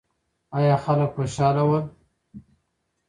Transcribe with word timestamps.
ایا 0.57 0.75
خلک 0.83 1.09
خوشاله 1.15 1.63
ول؟ 1.69 1.85